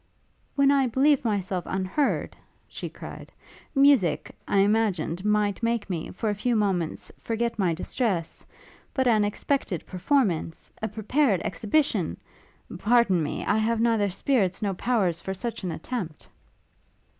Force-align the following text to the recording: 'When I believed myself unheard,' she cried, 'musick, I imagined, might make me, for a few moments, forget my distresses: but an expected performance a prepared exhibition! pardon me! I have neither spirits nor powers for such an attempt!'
'When 0.55 0.71
I 0.71 0.87
believed 0.87 1.23
myself 1.23 1.63
unheard,' 1.67 2.35
she 2.67 2.89
cried, 2.89 3.31
'musick, 3.75 4.31
I 4.47 4.57
imagined, 4.57 5.23
might 5.23 5.61
make 5.61 5.91
me, 5.91 6.09
for 6.09 6.27
a 6.31 6.33
few 6.33 6.55
moments, 6.55 7.11
forget 7.19 7.59
my 7.59 7.75
distresses: 7.75 8.43
but 8.95 9.05
an 9.07 9.23
expected 9.23 9.85
performance 9.85 10.71
a 10.81 10.87
prepared 10.87 11.39
exhibition! 11.45 12.17
pardon 12.79 13.21
me! 13.21 13.45
I 13.45 13.59
have 13.59 13.79
neither 13.79 14.09
spirits 14.09 14.59
nor 14.63 14.73
powers 14.73 15.21
for 15.21 15.35
such 15.35 15.61
an 15.63 15.71
attempt!' 15.71 16.29